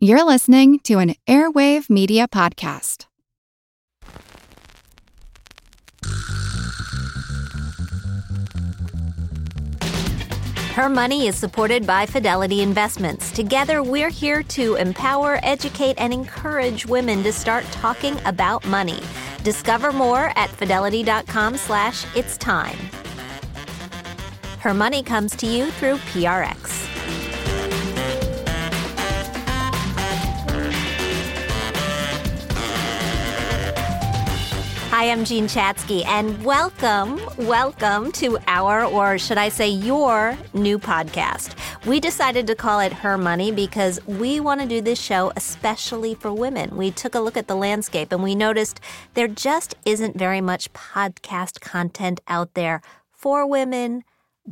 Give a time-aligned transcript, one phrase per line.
[0.00, 3.06] You're listening to an Airwave Media Podcast.
[10.76, 13.32] Her Money is supported by Fidelity Investments.
[13.32, 19.00] Together, we're here to empower, educate, and encourage women to start talking about money.
[19.42, 22.78] Discover more at fidelity.com slash it's time.
[24.60, 26.87] Her Money comes to you through PRX.
[34.98, 40.76] Hi, I'm Jean Chatzky, and welcome, welcome to our, or should I say, your new
[40.76, 41.54] podcast.
[41.86, 46.16] We decided to call it Her Money because we want to do this show especially
[46.16, 46.76] for women.
[46.76, 48.80] We took a look at the landscape and we noticed
[49.14, 54.02] there just isn't very much podcast content out there for women,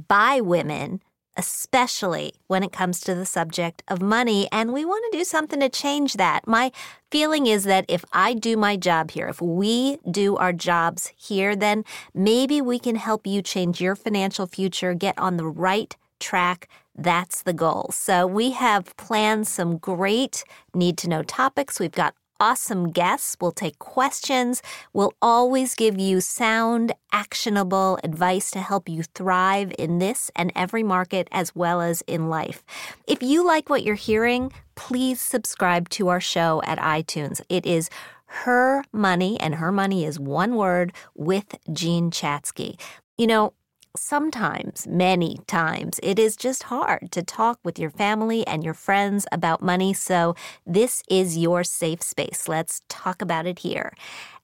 [0.06, 1.00] by women,
[1.36, 4.48] especially when it comes to the subject of money.
[4.50, 6.46] And we want to do something to change that.
[6.46, 6.72] My
[7.10, 11.54] feeling is that if I do my job here, if we do our jobs here,
[11.54, 16.68] then maybe we can help you change your financial future, get on the right track.
[16.94, 17.90] That's the goal.
[17.92, 20.44] So we have planned some great
[20.74, 21.78] need to know topics.
[21.78, 23.36] We've got awesome guests.
[23.40, 24.62] We'll take questions.
[24.92, 30.82] We'll always give you sound, actionable advice to help you thrive in this and every
[30.82, 32.64] market as well as in life.
[33.06, 37.40] If you like what you're hearing, please subscribe to our show at iTunes.
[37.48, 37.88] It is
[38.26, 42.78] her money, and her money is one word with Jean Chatzky.
[43.16, 43.52] You know,
[43.96, 49.26] sometimes, many times, it is just hard to talk with your family and your friends
[49.32, 49.92] about money.
[49.92, 50.34] So,
[50.66, 52.48] this is your safe space.
[52.48, 53.92] Let's talk about it here.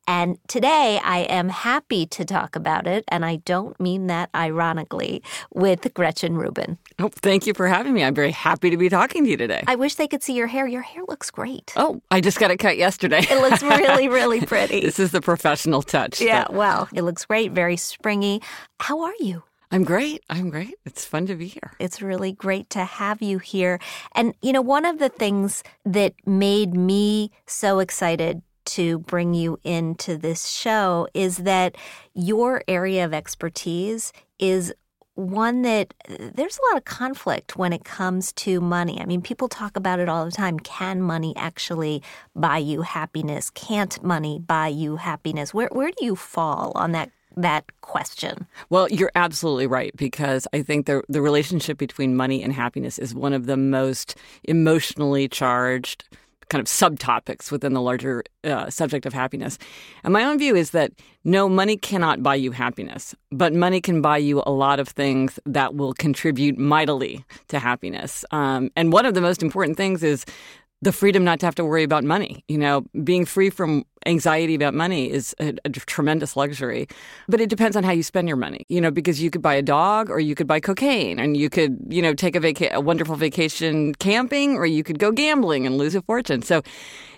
[0.07, 5.23] And today I am happy to talk about it, and I don't mean that ironically,
[5.55, 6.79] with Gretchen Rubin.
[6.99, 8.03] Oh, thank you for having me.
[8.03, 9.63] I'm very happy to be talking to you today.
[9.69, 10.67] I wish they could see your hair.
[10.67, 11.73] Your hair looks great.
[11.77, 13.21] Oh, I just got it cut yesterday.
[13.31, 14.81] It looks really, really pretty.
[14.81, 16.21] this is the professional touch.
[16.21, 18.43] Yeah, well, it looks great, very springy.
[18.81, 19.45] How are you?
[19.73, 20.23] I'm great.
[20.29, 20.75] I'm great.
[20.85, 21.73] It's fun to be here.
[21.79, 23.81] It's really great to have you here.
[24.15, 29.59] And, you know, one of the things that made me so excited to bring you
[29.65, 31.77] into this show is that
[32.15, 34.75] your area of expertise is
[35.15, 39.01] one that there's a lot of conflict when it comes to money.
[39.01, 40.59] I mean, people talk about it all the time.
[40.61, 42.03] Can money actually
[42.35, 43.51] buy you happiness?
[43.51, 45.53] Can't money buy you happiness?
[45.53, 48.47] Where where do you fall on that that question?
[48.71, 53.15] Well, you're absolutely right because I think the the relationship between money and happiness is
[53.15, 56.05] one of the most emotionally charged
[56.53, 59.57] kind of subtopics within the larger uh, subject of happiness.
[60.05, 60.93] And my own view is that
[61.25, 65.41] no, money cannot buy you happiness, but money can buy you a lot of things
[65.47, 68.25] that will contribute mightily to happiness.
[68.33, 70.27] Um, and one of the most important things is
[70.83, 72.45] the freedom not to have to worry about money.
[72.49, 76.89] You know, being free from anxiety about money is a, a, tremendous luxury.
[77.29, 79.55] But it depends on how you spend your money, you know, because you could buy
[79.55, 82.75] a dog or you could buy cocaine and you could, you know, take a, vaca-
[82.75, 86.43] a wonderful vacation camping or you could go gambling and lose a fortune.
[86.43, 86.63] So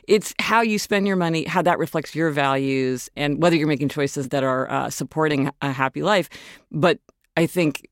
[0.07, 3.89] it's how you spend your money, how that reflects your values, and whether you're making
[3.89, 6.29] choices that are uh, supporting a happy life.
[6.71, 6.99] But
[7.35, 7.89] I think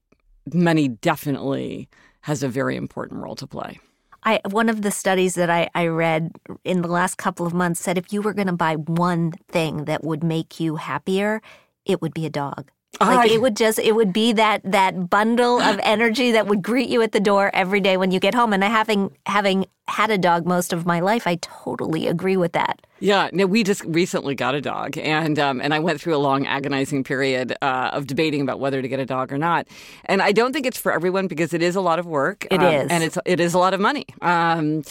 [0.53, 1.89] money definitely
[2.21, 3.81] has a very important role to play.
[4.25, 6.33] I one of the studies that I, I read
[6.65, 9.84] in the last couple of months said if you were going to buy one thing
[9.84, 11.43] that would make you happier,
[11.84, 12.71] it would be a dog.
[13.00, 16.88] Like it would just it would be that that bundle of energy that would greet
[16.88, 18.53] you at the door every day when you get home.
[18.53, 22.81] And having having had a dog most of my life, I totally agree with that.
[23.00, 26.19] Yeah, no, we just recently got a dog, and um, and I went through a
[26.19, 29.66] long agonizing period uh, of debating about whether to get a dog or not.
[30.04, 32.47] And I don't think it's for everyone because it is a lot of work.
[32.50, 34.06] It um, is, and it's it is a lot of money.
[34.21, 34.84] Um,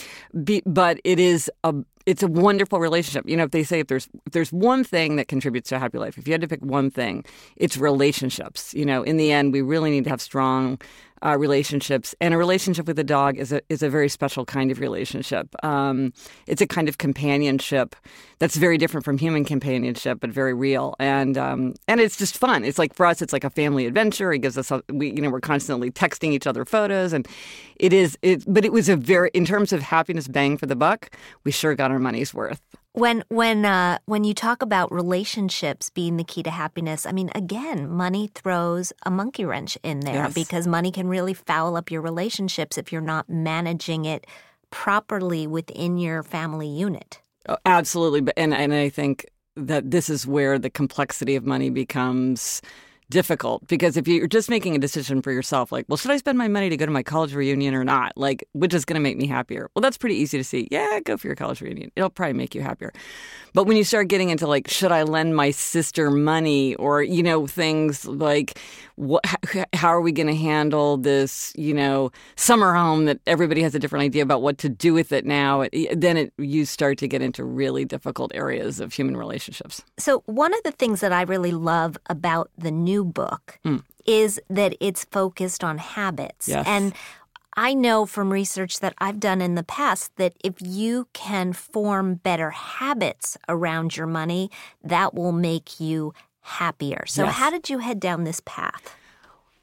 [0.44, 3.26] be, but it is a it's a wonderful relationship.
[3.26, 5.78] You know, if they say if there's if there's one thing that contributes to a
[5.78, 7.24] happy life, if you had to pick one thing,
[7.56, 8.74] it's relationships.
[8.74, 10.78] You know, in the end, we really need to have strong
[11.24, 14.70] uh, relationships, and a relationship with a dog is a is a very special kind
[14.70, 15.48] of relationship.
[15.64, 16.12] Um,
[16.46, 17.94] it's a kind of companionship
[18.38, 22.64] that's very different from human companionship, but very real, and um, and it's just fun.
[22.64, 24.32] It's like for us, it's like a family adventure.
[24.32, 27.26] It gives us, a, we you know, we're constantly texting each other photos, and
[27.76, 28.44] it is it.
[28.46, 31.10] But it was a very, in terms of happiness, bang for the buck.
[31.44, 32.60] We sure got our money's worth.
[32.94, 37.30] When when uh, when you talk about relationships being the key to happiness, I mean,
[37.34, 40.34] again, money throws a monkey wrench in there Yes.
[40.34, 44.26] because money can really foul up your relationships if you're not managing it
[44.70, 47.22] properly within your family unit.
[47.48, 49.24] Oh, absolutely, and and I think
[49.56, 52.60] that this is where the complexity of money becomes
[53.12, 56.38] difficult because if you're just making a decision for yourself, like, well, should I spend
[56.38, 58.12] my money to go to my college reunion or not?
[58.16, 59.70] Like, which is going to make me happier?
[59.74, 60.66] Well, that's pretty easy to see.
[60.70, 61.92] Yeah, go for your college reunion.
[61.94, 62.92] It'll probably make you happier.
[63.52, 67.22] But when you start getting into like, should I lend my sister money or, you
[67.22, 68.58] know, things like,
[68.96, 69.24] what,
[69.74, 73.78] how are we going to handle this, you know, summer home that everybody has a
[73.78, 75.66] different idea about what to do with it now?
[75.92, 79.82] Then it, you start to get into really difficult areas of human relationships.
[79.98, 83.82] So, one of the things that I really love about the new book mm.
[84.06, 86.48] is that it's focused on habits.
[86.48, 86.66] Yes.
[86.66, 86.94] And
[87.54, 92.14] I know from research that I've done in the past that if you can form
[92.14, 94.50] better habits around your money,
[94.82, 97.04] that will make you happier.
[97.06, 97.34] So, yes.
[97.34, 98.96] how did you head down this path?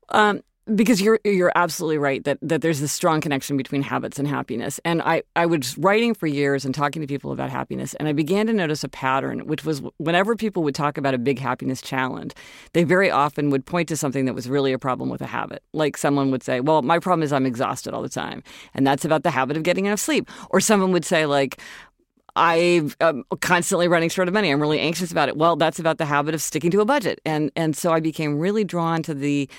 [0.09, 0.42] Um,
[0.75, 4.80] because you're you're absolutely right that that there's this strong connection between habits and happiness.
[4.86, 8.13] And I I was writing for years and talking to people about happiness, and I
[8.13, 11.81] began to notice a pattern, which was whenever people would talk about a big happiness
[11.81, 12.33] challenge,
[12.74, 15.63] they very often would point to something that was really a problem with a habit.
[15.74, 18.44] Like someone would say, "Well, my problem is I'm exhausted all the time,"
[18.74, 20.30] and that's about the habit of getting enough sleep.
[20.50, 21.60] Or someone would say, like.
[22.36, 24.50] I'm um, constantly running short of money.
[24.51, 25.36] I'm really anxious about it.
[25.36, 28.38] Well, that's about the habit of sticking to a budget, and and so I became
[28.38, 29.50] really drawn to the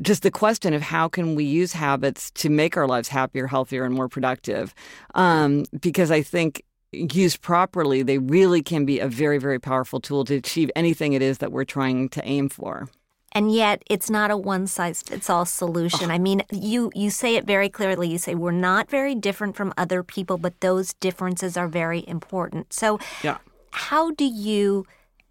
[0.00, 3.84] just the question of how can we use habits to make our lives happier, healthier,
[3.84, 4.74] and more productive.
[5.14, 6.62] Um, because I think
[6.92, 11.22] used properly, they really can be a very, very powerful tool to achieve anything it
[11.22, 12.88] is that we're trying to aim for.
[13.34, 16.10] And yet, it's not a one size fits all solution.
[16.10, 16.14] Oh.
[16.14, 18.08] I mean, you you say it very clearly.
[18.08, 22.74] You say we're not very different from other people, but those differences are very important.
[22.74, 23.38] So, yeah.
[23.70, 24.86] how do you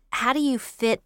[0.09, 1.03] how do you fit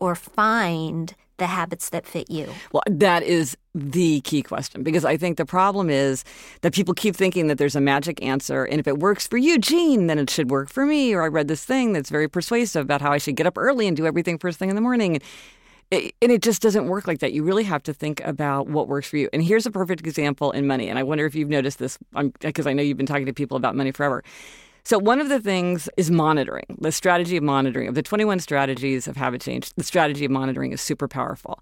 [0.00, 2.48] or find the habits that fit you?
[2.72, 6.24] Well, that is the key question because I think the problem is
[6.62, 8.64] that people keep thinking that there's a magic answer.
[8.64, 11.14] And if it works for you, Jean, then it should work for me.
[11.14, 13.86] Or I read this thing that's very persuasive about how I should get up early
[13.86, 15.20] and do everything first thing in the morning.
[15.90, 17.32] and it just doesn't work like that.
[17.32, 19.28] You really have to think about what works for you.
[19.32, 20.88] And here's a perfect example in money.
[20.88, 23.32] And I wonder if you've noticed this um, because I know you've been talking to
[23.32, 24.22] people about money forever.
[24.88, 27.88] So, one of the things is monitoring, the strategy of monitoring.
[27.88, 31.60] Of the 21 strategies of habit change, the strategy of monitoring is super powerful.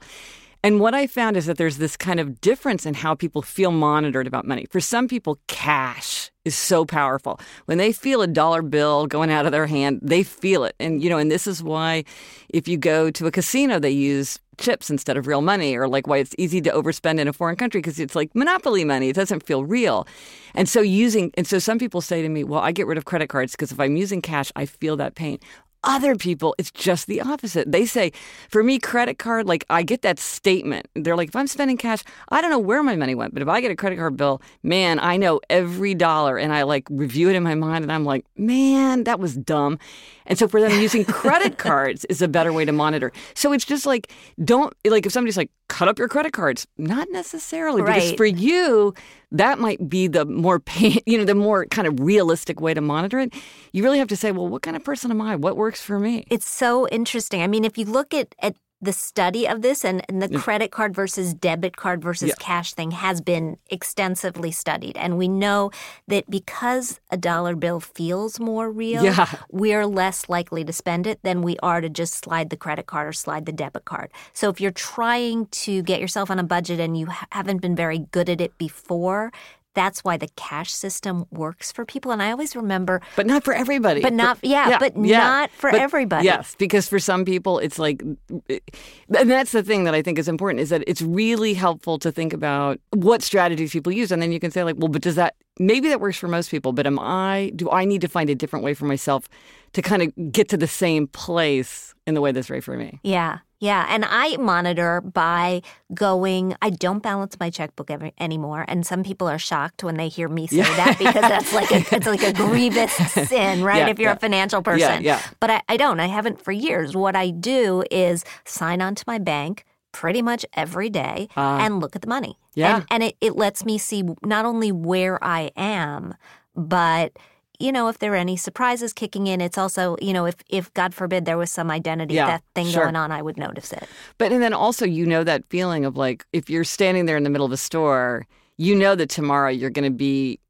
[0.62, 3.72] And what I found is that there's this kind of difference in how people feel
[3.72, 4.66] monitored about money.
[4.70, 6.15] For some people, cash
[6.46, 7.40] is so powerful.
[7.64, 10.76] When they feel a dollar bill going out of their hand, they feel it.
[10.78, 12.04] And, you know, and this is why
[12.50, 16.06] if you go to a casino, they use chips instead of real money, or like
[16.06, 19.08] why it's easy to overspend in a foreign country because it's like monopoly money.
[19.08, 20.06] It doesn't feel real.
[20.54, 23.04] And so using, and so some people say to me, well, I get rid of
[23.04, 25.40] credit cards because if I'm using cash, I feel that pain
[25.86, 27.70] other people, it's just the opposite.
[27.70, 28.12] They say,
[28.48, 30.88] for me, credit card, like I get that statement.
[30.94, 33.48] They're like, if I'm spending cash, I don't know where my money went, but if
[33.48, 37.30] I get a credit card bill, man, I know every dollar and I like review
[37.30, 39.78] it in my mind and I'm like, man, that was dumb.
[40.26, 43.12] And so for them, using credit cards is a better way to monitor.
[43.34, 44.12] So it's just like,
[44.44, 47.82] don't, like if somebody's like, cut up your credit cards, not necessarily.
[47.82, 47.94] Right.
[47.94, 48.94] Because for you,
[49.32, 52.80] that might be the more pain, you know, the more kind of realistic way to
[52.80, 53.32] monitor it.
[53.72, 55.36] You really have to say, well, what kind of person am I?
[55.36, 56.26] What works for me?
[56.30, 57.42] It's so interesting.
[57.42, 60.38] I mean, if you look at, at the study of this and, and the yeah.
[60.38, 62.34] credit card versus debit card versus yeah.
[62.38, 64.96] cash thing has been extensively studied.
[64.98, 65.70] And we know
[66.08, 69.26] that because a dollar bill feels more real, yeah.
[69.50, 73.08] we're less likely to spend it than we are to just slide the credit card
[73.08, 74.10] or slide the debit card.
[74.34, 78.00] So if you're trying to get yourself on a budget and you haven't been very
[78.10, 79.32] good at it before,
[79.76, 82.10] that's why the cash system works for people.
[82.10, 84.00] And I always remember, but not for everybody.
[84.00, 85.18] But not, yeah, yeah but yeah.
[85.18, 86.24] not for but, everybody.
[86.24, 90.28] Yes, because for some people, it's like, and that's the thing that I think is
[90.28, 94.32] important is that it's really helpful to think about what strategies people use, and then
[94.32, 96.86] you can say like, well, but does that maybe that works for most people, but
[96.86, 97.52] am I?
[97.54, 99.28] Do I need to find a different way for myself
[99.74, 102.98] to kind of get to the same place in the way that's right for me?
[103.02, 103.38] Yeah.
[103.58, 105.62] Yeah, and I monitor by
[105.94, 106.54] going.
[106.60, 110.28] I don't balance my checkbook every, anymore, and some people are shocked when they hear
[110.28, 110.76] me say yeah.
[110.76, 113.78] that because that's like a, it's like a grievous sin, right?
[113.78, 114.16] Yeah, if you're yeah.
[114.16, 115.22] a financial person, yeah, yeah.
[115.40, 116.00] But I, I don't.
[116.00, 116.94] I haven't for years.
[116.94, 121.80] What I do is sign on to my bank pretty much every day uh, and
[121.80, 122.38] look at the money.
[122.54, 126.14] Yeah, and, and it, it lets me see not only where I am,
[126.54, 127.16] but
[127.58, 130.72] you know, if there are any surprises kicking in, it's also, you know, if, if
[130.74, 132.84] God forbid there was some identity yeah, that thing sure.
[132.84, 133.88] going on, I would notice it.
[134.18, 137.24] But and then also you know that feeling of like if you're standing there in
[137.24, 140.40] the middle of a store, you know that tomorrow you're going to be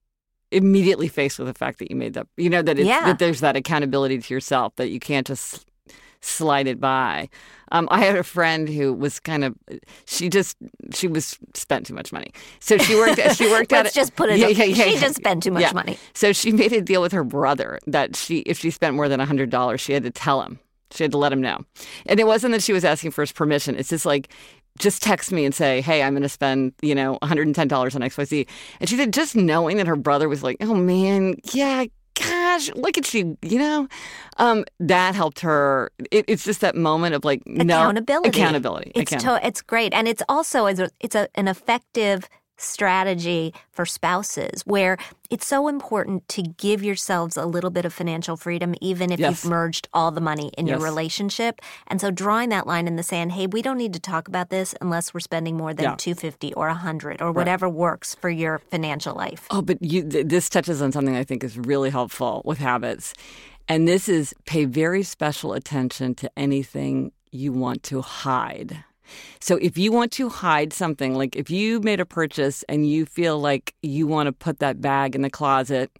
[0.53, 2.27] immediately faced with the fact that you made that.
[2.37, 3.05] You know that it's, yeah.
[3.07, 5.67] that there's that accountability to yourself that you can't just
[6.21, 7.29] slide it by.
[7.73, 9.55] Um, I had a friend who was kind of
[10.07, 10.57] she just
[10.93, 14.31] she was spent too much money, so she worked she worked Let's at just put
[14.31, 14.39] it.
[14.39, 14.57] Yeah, up.
[14.57, 15.99] yeah, yeah, she just spent too much money.
[16.15, 19.21] So she made a deal with her brother that she if she spent more than
[19.21, 20.59] hundred dollars, she had to tell him.
[20.93, 21.65] She had to let him know.
[22.07, 23.75] And it wasn't that she was asking for his permission.
[23.75, 24.33] It's just like,
[24.79, 28.47] just text me and say, hey, I'm going to spend, you know, $110 on XYZ.
[28.79, 31.87] And she said, just knowing that her brother was like, oh man, yeah,
[32.19, 33.89] gosh, look at you, you know,
[34.39, 35.91] um, that helped her.
[36.11, 38.29] It, it's just that moment of like, no, accountability.
[38.29, 38.93] Accountability.
[38.95, 39.93] It's, to, it's great.
[39.95, 44.97] And it's also, it's, a, it's a, an effective strategy for spouses where
[45.31, 49.45] it's so important to give yourselves a little bit of financial freedom even if Yes.
[49.45, 53.03] you've merged all the money in your relationship and so drawing that line in the
[53.03, 55.95] sand hey we don't need to talk about this unless we're spending more than Yeah.
[55.97, 60.49] 250 or 100 or whatever works for your financial life Oh, but you, th- this
[60.49, 63.15] touches on something I think is really helpful with habits.
[63.69, 68.85] And this is pay very special attention to anything you want to hide.
[69.41, 73.07] So if you want to hide something, like if you made a purchase and you
[73.07, 75.91] feel like you want to put that bag in the closet,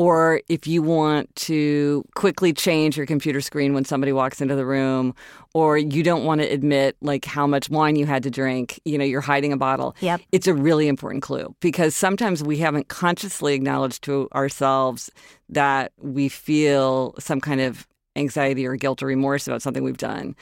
[0.00, 4.64] or if you want to quickly change your computer screen when somebody walks into the
[4.64, 5.14] room,
[5.52, 8.96] or you don't want to admit like how much wine you had to drink, you
[8.96, 9.94] know, you're hiding a bottle.
[10.00, 10.22] Yep.
[10.32, 15.10] It's a really important clue because sometimes we haven't consciously acknowledged to ourselves
[15.50, 20.34] that we feel some kind of anxiety or guilt or remorse about something we've done.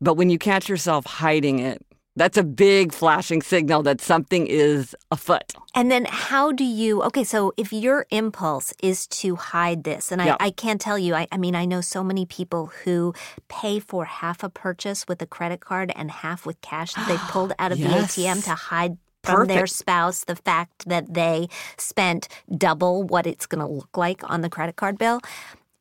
[0.00, 1.84] But when you catch yourself hiding it,
[2.16, 5.52] that's a big flashing signal that something is afoot.
[5.74, 10.20] And then how do you, okay, so if your impulse is to hide this, and
[10.20, 10.36] I, Yeah.
[10.40, 13.14] I can't tell you, I, I mean, I know so many people who
[13.48, 17.28] pay for half a purchase with a credit card and half with cash that they've
[17.30, 18.16] pulled out of Yes.
[18.16, 22.26] the ATM to hide from their spouse the fact that they spent
[22.56, 25.20] double what it's going to look like on the credit card bill.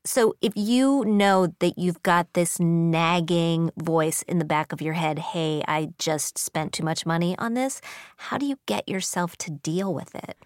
[0.05, 4.93] So if you know that you've got this nagging voice in the back of your
[4.93, 7.81] head, hey, I just spent too much money on this,
[8.17, 10.37] how do you get yourself to deal with it?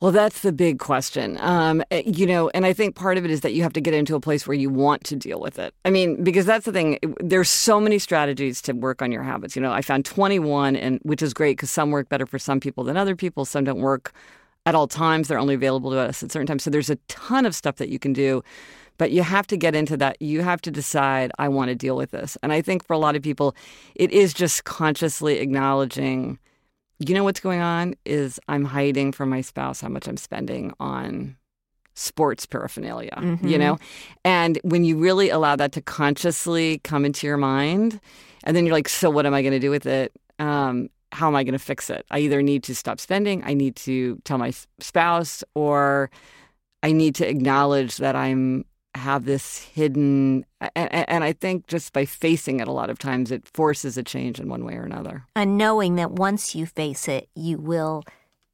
[0.00, 1.38] Well, that's the big question.
[1.40, 3.80] Um, eh, you know, and I think part of it is that you have to
[3.80, 5.72] get into a place where you want to deal with it.
[5.84, 6.98] I mean, because that's the thing.
[7.20, 9.54] There's so many strategies to work on your habits.
[9.54, 12.58] You know, I found 21, and which is great because some work better for some
[12.58, 13.44] people than other people.
[13.44, 14.12] Some don't work
[14.66, 15.28] at all times.
[15.28, 16.62] They're only available to us at certain times.
[16.62, 18.42] So there's a ton of stuff that you can do.
[18.98, 20.20] But you have to get into that.
[20.20, 22.36] You have to decide, I want to deal with this.
[22.42, 23.56] And I think for a lot of people,
[23.94, 26.38] it is just consciously acknowledging
[26.98, 30.72] you know what's going on is I'm hiding from my spouse how much I'm spending
[30.78, 31.36] on
[31.94, 33.10] sports paraphernalia,
[33.42, 33.58] you Mhm.
[33.58, 33.78] know?
[34.24, 37.98] And when you really allow that to consciously come into your mind,
[38.44, 40.12] and then you're like, so what am I going to do with it?
[40.38, 42.04] Um, how am I going to fix it?
[42.10, 46.10] I either need to stop spending, I need to tell my spouse, or
[46.82, 48.64] I need to acknowledge that I'm
[48.94, 50.44] have this hidden
[50.76, 54.02] and, and I think just by facing it a lot of times it forces a
[54.02, 55.24] change in one way or another.
[55.34, 58.02] And knowing that once you face it, you will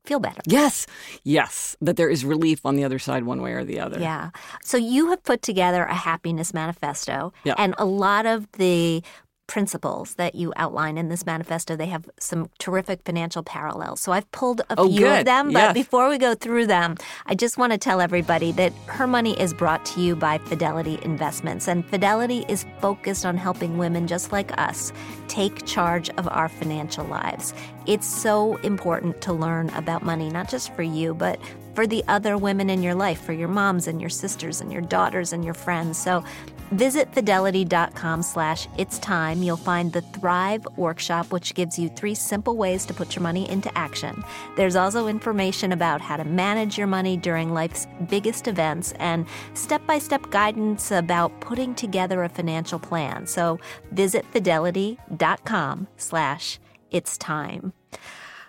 [0.04, 0.40] feel better.
[0.46, 0.86] Yes,
[1.24, 3.98] yes, that there is relief on the other side, one way or the other.
[3.98, 4.30] Yeah.
[4.62, 7.54] So you have put together a happiness manifesto, Yeah.
[7.58, 9.02] and a lot of the
[9.48, 14.30] principles that you outline in this manifesto they have some terrific financial parallels so i've
[14.30, 15.26] pulled a Oh, few of good.
[15.26, 15.74] them but Yes.
[15.74, 19.52] before we go through them i just want to tell everybody that her money is
[19.54, 24.56] brought to you by fidelity investments and fidelity is focused on helping women just like
[24.60, 24.92] us
[25.28, 27.54] take charge of our financial lives
[27.86, 31.40] it's so important to learn about money not just for you but
[31.74, 34.82] for the other women in your life, for your moms and your sisters and your
[34.82, 35.96] daughters and your friends.
[35.96, 36.24] So
[36.70, 39.42] visit fidelity.com slash it's time.
[39.42, 43.48] You'll find the Thrive workshop, which gives you three simple ways to put your money
[43.48, 44.24] into action.
[44.56, 50.30] There's also information about how to manage your money during life's biggest events and step-by-step
[50.30, 53.26] guidance about putting together a financial plan.
[53.26, 53.58] So
[53.92, 56.58] visit fidelity.com slash
[56.90, 57.72] it's time.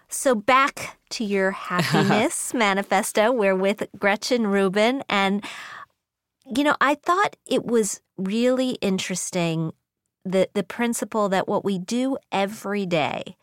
[0.10, 3.32] So back to your happiness manifesto.
[3.32, 5.04] We're with Gretchen Rubin.
[5.08, 5.44] And,
[6.56, 9.74] you know, I thought it was really interesting
[10.26, 13.36] the, the principle that what we do every day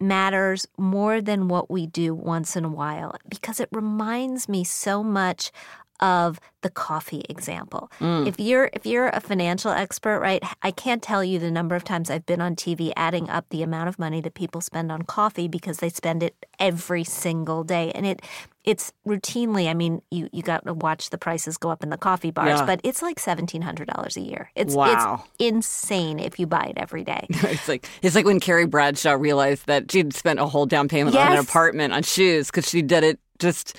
[0.00, 5.02] matters more than what we do once in a while because it reminds me so
[5.04, 5.52] much
[6.02, 7.90] of the coffee example.
[8.00, 8.26] Mm.
[8.26, 10.42] If you're if you're a financial expert, right?
[10.62, 13.62] I can't tell you the number of times I've been on TV adding up the
[13.62, 17.90] amount of money that people spend on coffee because they spend it every single day.
[17.94, 18.20] And it
[18.64, 21.96] it's routinely, I mean, you you got to watch the prices go up in the
[21.98, 22.66] coffee bars, Yeah.
[22.66, 24.50] but it's like $1700 a year.
[24.54, 25.24] It's Wow.
[25.38, 27.26] it's insane if you buy it every day.
[27.44, 31.16] It's like it's like when Carrie Bradshaw realized that she'd spent a whole down payment
[31.16, 33.76] on an apartment on shoes because she did it just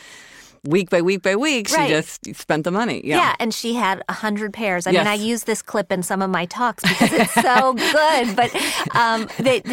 [0.66, 1.68] week by week by week.
[1.70, 3.02] She just spent the money.
[3.04, 3.18] Yeah.
[3.18, 4.88] Yeah, and she had a hundred pairs.
[4.88, 8.36] I mean, I use this clip in some of my talks because it's so good.
[8.36, 9.28] But um,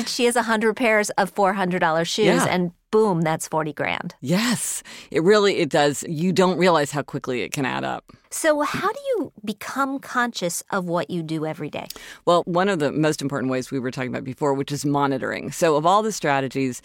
[0.06, 2.47] she has a hundred pairs of four hundred dollars shoes, Yeah.
[2.47, 4.16] and boom, that's 40 grand.
[4.20, 4.82] Yes,
[5.12, 6.02] it really it does.
[6.09, 8.04] You don't realize how quickly it can add up.
[8.32, 11.87] So, how do you become conscious of what you do every day?
[12.26, 15.50] Well, one of the most important ways we were talking about before, which is monitoring.
[15.52, 16.80] So, of all the strategies,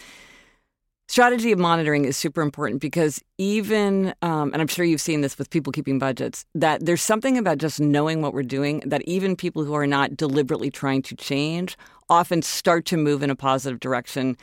[1.08, 5.38] strategy of monitoring is super important because even, um, and I'm sure you've seen this
[5.38, 9.36] with people keeping budgets, that there's something about just knowing what we're doing that even
[9.36, 11.76] people who are not deliberately trying to change
[12.08, 14.36] often start to move in a positive direction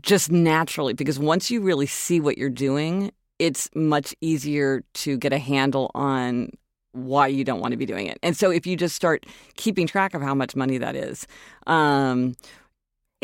[0.00, 5.32] just naturally because once you really see what you're doing, it's much easier to get
[5.32, 6.50] a handle on
[6.92, 8.18] why you don't want to be doing it.
[8.22, 11.26] And so if you just start keeping track of how much money that is,
[11.66, 12.34] um,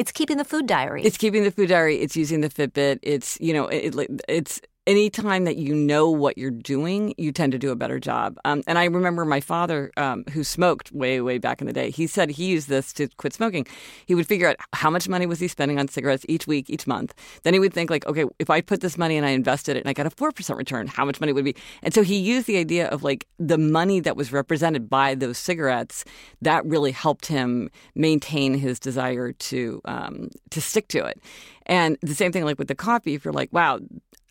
[0.00, 1.02] it's keeping the food diary.
[1.04, 2.00] It's keeping the food diary.
[2.00, 3.00] It's using the Fitbit.
[3.02, 3.94] It's you know it,
[4.28, 8.36] it's anytime that you know what you're doing, you tend to do a better job.
[8.44, 11.90] Um, and I remember my father, um, who smoked way, way back in the day,
[11.90, 13.68] he said he used this to quit smoking.
[14.06, 16.88] He would figure out how much money was he spending on cigarettes each week, each
[16.88, 17.14] month.
[17.44, 19.80] Then he would think like, okay, if I put this money and I invested it
[19.80, 21.62] and I got a 4% return, how much money would it be?
[21.84, 25.38] And so he used the idea of like the money that was represented by those
[25.38, 26.04] cigarettes
[26.42, 31.20] that really helped him maintain his desire to, um, to stick to it.
[31.66, 33.78] And the same thing like with the coffee, if you're like, wow,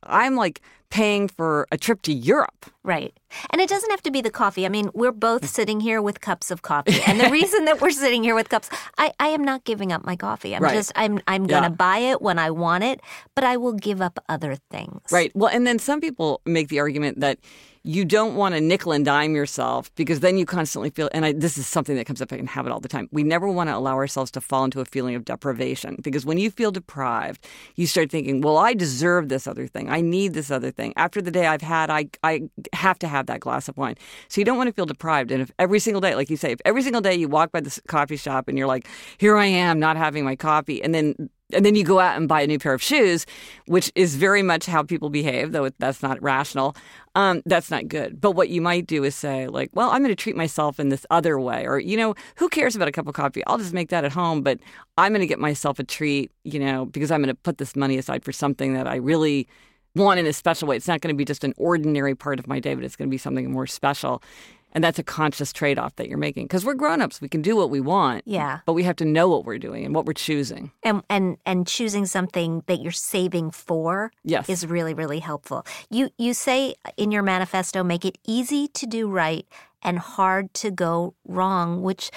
[0.04, 2.66] I'm like paying for a trip to Europe.
[2.84, 3.14] Right.
[3.52, 4.66] And it doesn't have to be the coffee.
[4.66, 7.00] I mean, we're both sitting here with cups of coffee.
[7.06, 10.04] And the reason that we're sitting here with cups, I, I am not giving up
[10.04, 10.56] my coffee.
[10.56, 10.74] I'm right.
[10.74, 13.02] just I'm I'm gonna buy it when I want it,
[13.36, 15.02] but I will give up other things.
[15.12, 15.32] Right.
[15.36, 17.38] Well, and then some people make the argument that
[17.84, 21.32] you don't want to nickel and dime yourself because then you constantly feel and I,
[21.32, 23.08] this is something that comes up i can have it all the time.
[23.12, 26.38] We never want to allow ourselves to fall into a feeling of deprivation because when
[26.38, 27.46] you feel deprived
[27.76, 29.90] you start thinking well i deserve this other thing.
[29.90, 30.94] I need this other thing.
[30.98, 33.96] After the day i've had i, I have to have that glass of wine.
[34.28, 35.32] So you don't want to feel deprived.
[35.32, 37.62] And if every single day like you say if every single day you walk by
[37.62, 41.30] the coffee shop and you're like here i am not having my coffee and then
[41.54, 43.26] and then you go out and buy a new pair of shoes,
[43.66, 46.76] which is very much how people behave, though that's not rational.
[47.20, 48.22] Um, that's not good.
[48.22, 50.88] But what you might do is say, like, well, I'm going to treat myself in
[50.88, 51.66] this other way.
[51.66, 53.46] Or, you know, who cares about a cup of coffee?
[53.46, 54.58] I'll just make that at home, but
[54.98, 57.76] I'm going to get myself a treat, you know, because I'm going to put this
[57.76, 59.50] money aside for something that I really
[59.96, 60.78] want in a special way.
[60.78, 63.10] It's not going to be just an ordinary part of my day, but it's going
[63.10, 64.24] to be something more special.
[64.72, 67.22] And that's a conscious trade off that you're making because we're grown ups.
[67.22, 68.24] We can do what we want.
[68.26, 68.60] Yeah.
[68.66, 70.72] But we have to know what we're doing and what we're choosing.
[70.84, 74.48] And and and choosing something that you're saving for yes.
[74.48, 75.66] is really, really helpful.
[75.90, 79.46] You you say in your manifesto, make it easy to do right
[79.82, 82.12] and hard to go wrong, which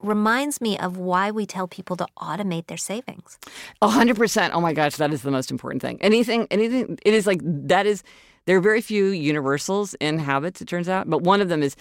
[0.00, 3.38] reminds me of why we tell people to automate their savings.
[3.82, 4.54] A hundred percent.
[4.54, 5.98] Oh my gosh, that is the most important thing.
[6.00, 8.02] Anything anything it is like that is
[8.46, 11.76] there are very few universals in habits, it turns out, but one of them is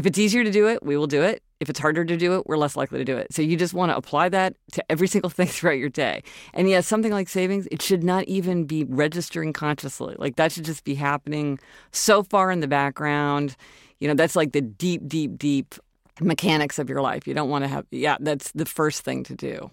[0.00, 1.42] if it's easier to do it, we will do it.
[1.60, 3.34] If it's harder to do it, we're less likely to do it.
[3.34, 6.22] So you just want to apply that to every single thing throughout your day.
[6.54, 10.16] And yes, something like savings, it should not even be registering consciously.
[10.18, 11.58] Like that should just be happening
[11.92, 13.56] so far in the background.
[13.98, 15.74] You know, that's like the deep, deep, deep
[16.18, 17.28] mechanics of your life.
[17.28, 19.70] You don't want to have, yeah, that's the first thing to do.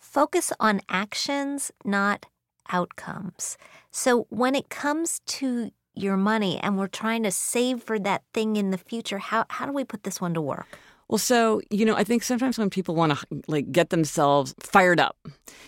[0.00, 2.26] Focus on actions, not
[2.72, 3.56] outcomes.
[3.92, 8.56] So when it comes to your money and we're trying to save for that thing
[8.56, 10.78] in the future, how, how do we put this one to work?
[11.10, 15.00] Well, so, you know, I think sometimes when people want to like get themselves fired
[15.00, 15.16] up,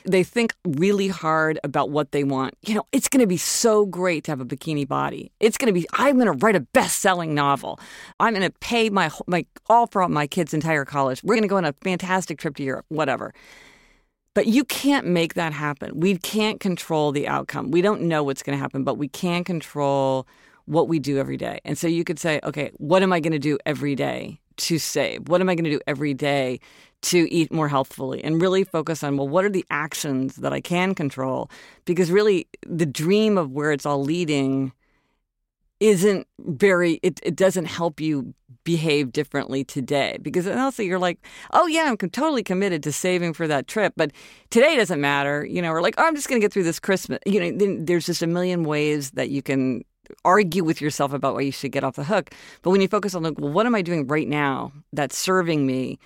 [0.05, 2.55] they think really hard about what they want.
[2.64, 5.33] You know, it's going to be so great to have a bikini body.
[5.40, 7.81] It's going to be I'm going to write a best-selling novel.
[8.21, 11.25] I'm going to pay my my all for my kids' entire college.
[11.25, 13.35] We're going to go on a fantastic trip to Europe, whatever.
[14.35, 16.01] But you can't make that happen.
[16.01, 17.71] We can't control the outcome.
[17.71, 20.27] We don't know what's going to happen, but we can control
[20.64, 21.61] what we do every day.
[21.64, 24.79] And so you could say, okay, what am I going to do every day to
[24.79, 25.29] save?
[25.29, 26.61] What am I going to do every day
[27.03, 28.23] to eat more healthfully?
[28.25, 31.51] And really focus on, well, what are the actions that I can control?
[31.85, 34.73] Because really, the dream of where it's all leading
[35.81, 38.33] isn't very, it, it doesn't help you
[38.64, 41.18] behave differently today because also you're like
[41.53, 44.12] oh yeah i'm totally committed to saving for that trip but
[44.51, 46.79] today doesn't matter you know or like oh i'm just going to get through this
[46.79, 49.83] christmas you know then there's just a million ways that you can
[50.25, 52.31] argue with yourself about why you should get off the hook
[52.62, 55.66] but when you focus on like well what am i doing right now that's serving
[55.66, 55.98] me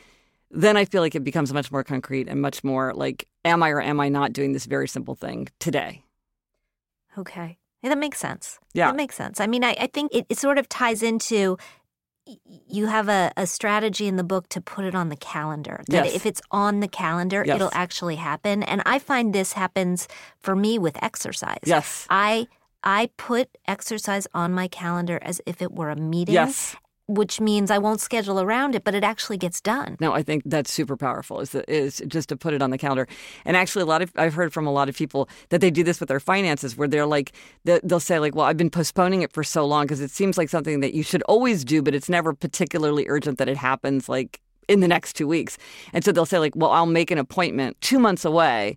[0.51, 3.71] then i feel like it becomes much more concrete and much more like am i
[3.71, 6.03] or am i not doing this very simple thing today
[7.19, 8.59] okay yeah, that makes sense.
[8.75, 8.88] Yeah.
[8.88, 9.40] That makes sense.
[9.40, 11.57] I mean, I, I think it, it sort of ties into
[12.69, 15.83] you have a, a strategy in the book to put it on the calendar.
[15.89, 16.15] That yes.
[16.15, 17.57] if it's on the calendar, yes.
[17.57, 18.62] it'll actually happen.
[18.62, 20.09] And I find this happens
[20.41, 21.61] for me with exercise.
[21.65, 22.07] Yes.
[22.11, 22.49] I
[22.83, 26.35] I put exercise on my calendar as if it were a meeting.
[26.35, 26.77] Yes.
[27.09, 29.97] Which means I won't schedule around it, but it actually gets done.
[30.01, 31.40] No, I think that's super powerful.
[31.40, 33.07] Is is just to put it on the calendar.
[33.45, 35.85] And actually, a lot of I've heard from a lot of people that they do
[35.85, 37.33] this with their finances, where they're like
[37.64, 40.49] they'll say like, "Well, I've been postponing it for so long because it seems like
[40.49, 44.40] something that you should always do, but it's never particularly urgent that it happens like
[44.69, 45.59] in the next two weeks."
[45.92, 48.77] And so they'll say like, "Well, I'll make an appointment two months away."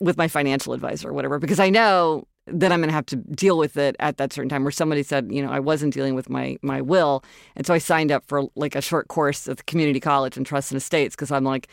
[0.00, 3.16] with my financial advisor or whatever because I know then I'm going to have to
[3.16, 4.64] deal with it at that certain time.
[4.64, 7.24] Where somebody said, you know, I wasn't dealing with my my will,
[7.56, 10.44] and so I signed up for like a short course at the community college in
[10.44, 11.68] trust and estates because I'm like,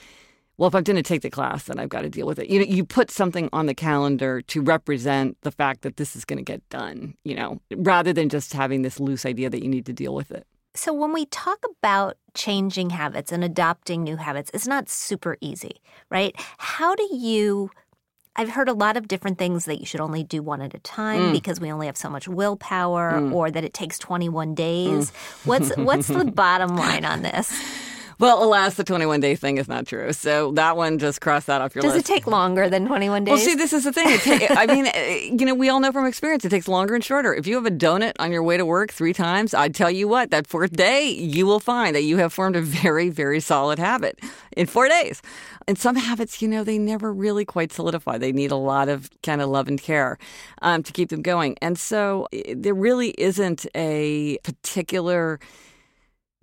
[0.57, 2.49] well, if I'm going to take the class, then I've got to deal with it.
[2.49, 6.25] You know, you put something on the calendar to represent the fact that this is
[6.25, 7.15] going to get done.
[7.23, 10.31] You know, rather than just having this loose idea that you need to deal with
[10.31, 10.45] it.
[10.75, 15.81] So when we talk about changing habits and adopting new habits, it's not super easy,
[16.09, 16.35] right?
[16.57, 17.71] How do you
[18.35, 20.79] I've heard a lot of different things that you should only do one at a
[20.79, 21.31] time mm.
[21.31, 23.33] because we only have so much willpower mm.
[23.33, 25.11] or that it takes 21 days.
[25.11, 25.45] Mm.
[25.45, 27.53] What's what's the bottom line on this?
[28.17, 30.13] Well, alas, the 21 day thing is not true.
[30.13, 32.05] So that one, just cross that off your Does list.
[32.05, 33.31] Does it take longer than 21 days?
[33.31, 34.07] Well, see, this is the thing.
[34.51, 37.33] I mean, you know, we all know from experience it takes longer and shorter.
[37.33, 40.07] If you have a donut on your way to work three times, I'd tell you
[40.07, 43.79] what, that fourth day, you will find that you have formed a very, very solid
[43.79, 44.19] habit
[44.55, 45.21] in four days.
[45.67, 48.17] And some habits, you know, they never really quite solidify.
[48.17, 50.17] They need a lot of kind of love and care
[50.61, 51.57] um, to keep them going.
[51.61, 55.39] And so eh, there really isn't a particular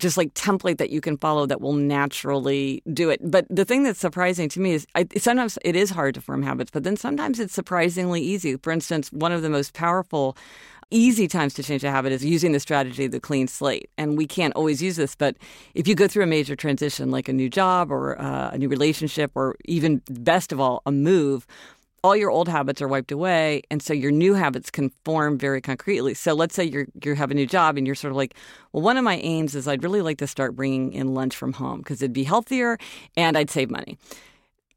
[0.03, 3.21] just like template that you can follow that will naturally do it.
[3.23, 6.43] But the thing that's surprising to me is I, sometimes it is hard to form
[6.43, 8.57] habits, but then sometimes it's surprisingly easy.
[8.57, 10.37] For instance, one of the most powerful
[10.93, 13.91] easy times to change a habit is using the strategy of the clean slate.
[13.97, 15.37] And we can't always use this, but
[15.75, 18.69] if you go through a major transition like a new job or uh, a new
[18.69, 21.47] relationship or even best of all, a move,
[22.05, 23.63] all your old habits are wiped away.
[23.71, 26.15] And so your new habits can form very concretely.
[26.15, 28.35] So let's say you're you have a new job and you're sort of like
[28.73, 31.53] well one of my aims is i'd really like to start bringing in lunch from
[31.53, 32.79] home because it'd be healthier
[33.17, 33.99] and i'd save money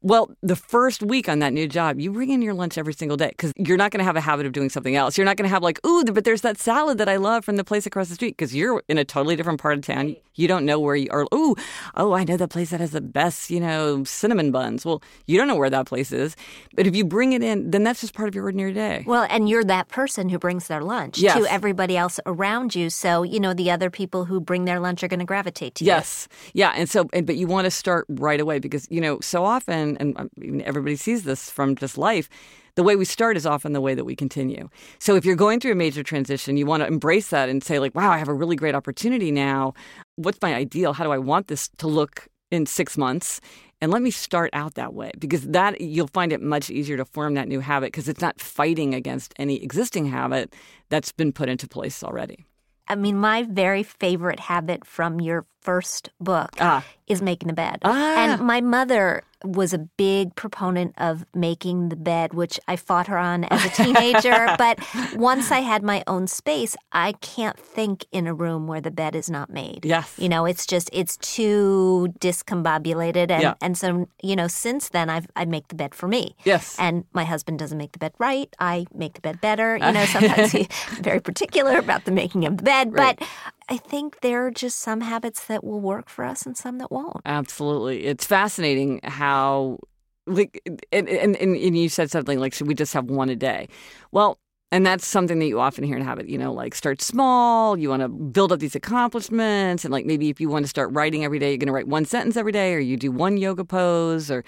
[0.02, 3.16] well, the first week on that new job, you bring in your lunch every single
[3.16, 5.16] day because you're not going to have a habit of doing something else.
[5.18, 7.56] You're not going to have like, ooh, but there's that salad that I love from
[7.56, 10.16] the place across the street because you're in a totally different part of town.
[10.34, 11.26] You don't know where you are.
[11.34, 11.56] Ooh,
[11.94, 14.84] oh, I know the place that has the best, you know, cinnamon buns.
[14.84, 16.36] Well, you don't know where that place is.
[16.74, 19.02] But if you bring it in, then that's just part of your ordinary day.
[19.06, 21.36] Well, and you're that person who brings their lunch yes.
[21.38, 22.90] to everybody else around you.
[22.90, 25.84] So, you know, the other people who bring their lunch are going to gravitate to
[25.84, 25.88] you.
[25.88, 26.28] Yes.
[26.52, 26.72] Yeah.
[26.76, 29.85] And so, and, but you want to start right away because, you know, so often,
[30.00, 30.30] and um,
[30.64, 32.28] everybody sees this from just life.
[32.74, 34.68] The way we start is often the way that we continue.
[34.98, 37.78] So if you're going through a major transition, you want to embrace that and say,
[37.78, 39.72] like, wow, I have a really great opportunity now.
[40.16, 40.92] What's my ideal?
[40.92, 43.40] How do I want this to look in six months?
[43.80, 47.04] And let me start out that way because that you'll find it much easier to
[47.04, 50.54] form that new habit because it's not fighting against any existing habit
[50.88, 52.46] that's been put into place already.
[52.88, 56.84] I mean, my very favorite habit from your first book ah.
[57.08, 57.78] is making the bed.
[57.82, 58.14] Ah.
[58.16, 63.18] And my mother was a big proponent of making the bed, which I fought her
[63.18, 64.54] on as a teenager.
[64.58, 64.78] but
[65.14, 69.14] once I had my own space, I can't think in a room where the bed
[69.14, 69.84] is not made.
[69.84, 70.14] Yes.
[70.18, 73.30] You know, it's just, it's too discombobulated.
[73.30, 73.54] And, yeah.
[73.60, 76.36] and so, you know, since then, I've, I make the bed for me.
[76.44, 76.76] Yes.
[76.78, 78.54] And my husband doesn't make the bed right.
[78.58, 79.76] I make the bed better.
[79.76, 80.68] You know, sometimes he's
[81.00, 82.92] very particular about the making of the bed.
[82.92, 83.18] Right.
[83.18, 83.28] But
[83.68, 86.90] I think there are just some habits that will work for us and some that
[86.90, 87.20] won't.
[87.24, 88.04] Absolutely.
[88.04, 89.78] It's fascinating how
[90.26, 90.60] like
[90.92, 93.68] and, and, and you said something like should we just have one a day?
[94.12, 94.38] Well,
[94.72, 97.88] and that's something that you often hear in habit, you know, like start small, you
[97.88, 99.84] want to build up these accomplishments.
[99.84, 101.86] And like maybe if you want to start writing every day, you're going to write
[101.86, 104.44] one sentence every day, or you do one yoga pose, or,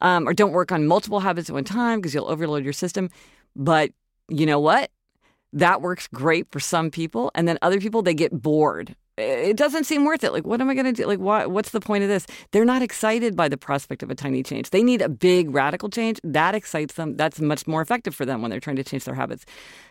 [0.00, 3.10] um, or don't work on multiple habits at one time because you'll overload your system.
[3.54, 3.92] But
[4.28, 4.90] you know what?
[5.52, 8.94] That works great for some people and then other people they get bored.
[9.16, 10.32] It doesn't seem worth it.
[10.32, 11.06] Like what am i going to do?
[11.06, 12.26] Like what, what's the point of this?
[12.52, 14.70] They're not excited by the prospect of a tiny change.
[14.70, 16.20] They need a big radical change.
[16.22, 17.16] That excites them.
[17.16, 19.44] That's much more effective for them when they're trying to change their habits.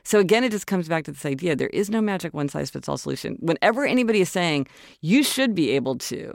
[0.04, 2.70] So again it just comes back to this idea there is no magic one size
[2.70, 3.38] fits all solution.
[3.40, 4.68] Whenever anybody is saying
[5.02, 6.34] you should be able to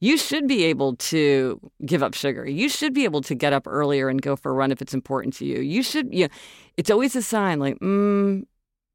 [0.00, 2.48] you should be able to give up sugar.
[2.48, 4.94] You should be able to get up earlier and go for a run if it's
[4.94, 5.60] important to you.
[5.60, 6.34] You should, you know,
[6.76, 8.44] it's always a sign like, mm,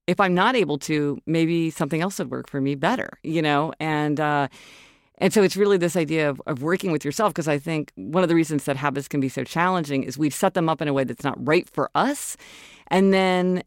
[0.07, 3.73] if I'm not able to, maybe something else would work for me better, you know?
[3.79, 4.47] And, uh,
[5.19, 8.23] and so it's really this idea of, of working with yourself because I think one
[8.23, 10.87] of the reasons that habits can be so challenging is we set them up in
[10.87, 12.35] a way that's not right for us.
[12.87, 13.63] And then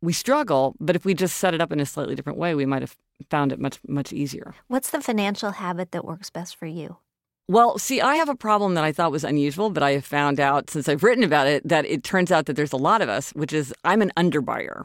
[0.00, 2.66] we struggle, but if we just set it up in a slightly different way, we
[2.66, 2.96] might have
[3.30, 4.54] found it much, much easier.
[4.68, 6.98] What's the financial habit that works best for you?
[7.46, 10.40] Well, see, I have a problem that I thought was unusual, but I have found
[10.40, 13.10] out since I've written about it that it turns out that there's a lot of
[13.10, 14.84] us, which is I'm an underbuyer.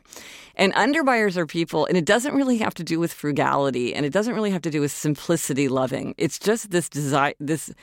[0.57, 4.11] And underbuyers are people, and it doesn't really have to do with frugality and it
[4.11, 6.13] doesn't really have to do with simplicity loving.
[6.17, 7.73] It's just this desire, this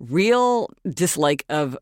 [0.00, 1.76] real dislike of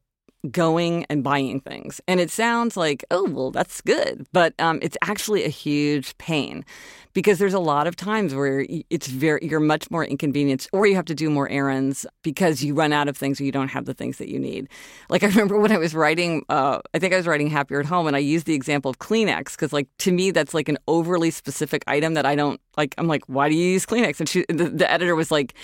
[0.50, 2.00] going and buying things.
[2.08, 4.26] And it sounds like, oh, well, that's good.
[4.32, 6.64] But um, it's actually a huge pain
[7.12, 10.96] because there's a lot of times where it's very, you're much more inconvenienced or you
[10.96, 13.84] have to do more errands because you run out of things or you don't have
[13.84, 14.68] the things that you need.
[15.08, 17.86] Like I remember when I was writing, uh, I think I was writing Happier at
[17.86, 20.78] Home and I used the example of Kleenex because like to me, that's like an
[20.88, 22.94] overly specific item that I don't like.
[22.98, 24.18] I'm like, why do you use Kleenex?
[24.18, 25.54] And she, the, the editor was like,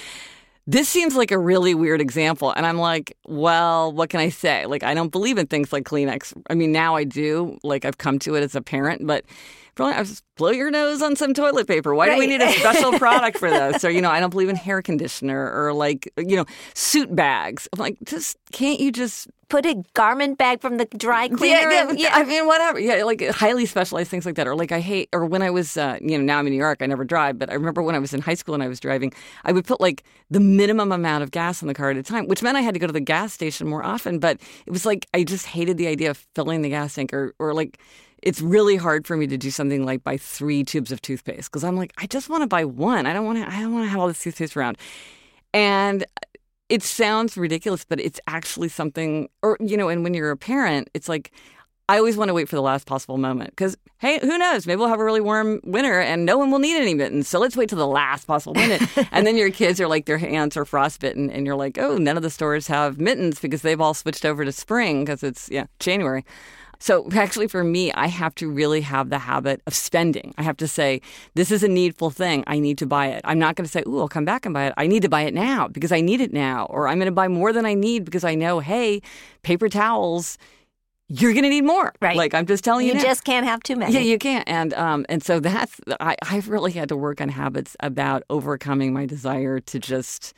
[0.68, 2.52] this seems like a really weird example.
[2.54, 4.66] And I'm like, well, what can I say?
[4.66, 6.34] Like, I don't believe in things like Kleenex.
[6.50, 7.58] I mean, now I do.
[7.62, 9.24] Like, I've come to it as a parent, but
[9.78, 11.94] probably I just blow your nose on some toilet paper.
[11.94, 12.14] Why right.
[12.14, 13.84] do we need a special product for this?
[13.84, 17.68] Or, you know, I don't believe in hair conditioner or like, you know, suit bags.
[17.72, 21.70] I'm like, just can't you just put a garment bag from the dry cleaner.
[21.70, 22.80] Yeah, yeah, I mean, whatever.
[22.80, 24.48] Yeah, like highly specialized things like that.
[24.48, 26.58] Or like I hate, or when I was, uh, you know, now I'm in New
[26.58, 28.68] York, I never drive, but I remember when I was in high school and I
[28.68, 29.12] was driving,
[29.44, 32.26] I would put like the minimum amount of gas in the car at a time,
[32.26, 34.18] which meant I had to go to the gas station more often.
[34.18, 37.32] But it was like, I just hated the idea of filling the gas tank or,
[37.38, 37.78] or like,
[38.22, 41.64] it's really hard for me to do something like buy three tubes of toothpaste because
[41.64, 43.06] I'm like, I just want to buy one.
[43.06, 43.48] I don't want to.
[43.52, 44.78] I don't want to have all this toothpaste around.
[45.54, 46.04] And
[46.68, 50.90] it sounds ridiculous, but it's actually something, or, you know, and when you're a parent,
[50.92, 51.32] it's like,
[51.90, 54.66] I always want to wait for the last possible moment because, hey, who knows?
[54.66, 57.28] Maybe we'll have a really warm winter and no one will need any mittens.
[57.28, 58.82] So let's wait till the last possible minute.
[59.12, 62.18] and then your kids are like, their hands are frostbitten, and you're like, oh, none
[62.18, 65.64] of the stores have mittens because they've all switched over to spring because it's, yeah,
[65.80, 66.26] January.
[66.78, 70.34] So actually, for me, I have to really have the habit of spending.
[70.38, 71.00] I have to say,
[71.34, 72.44] this is a needful thing.
[72.46, 73.20] I need to buy it.
[73.24, 74.74] I'm not going to say, ooh, I'll come back and buy it.
[74.76, 76.66] I need to buy it now because I need it now.
[76.66, 79.02] Or I'm going to buy more than I need because I know, hey,
[79.42, 80.38] paper towels
[81.08, 81.92] you're going to need more.
[82.00, 82.16] Right.
[82.16, 82.92] Like I'm just telling you.
[82.92, 83.04] You now.
[83.04, 83.94] just can't have too many.
[83.94, 84.46] Yeah, you can't.
[84.46, 88.92] And um, and so that's I I've really had to work on habits about overcoming
[88.92, 90.34] my desire to just